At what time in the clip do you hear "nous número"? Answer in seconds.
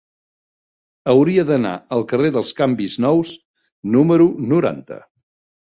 3.07-4.31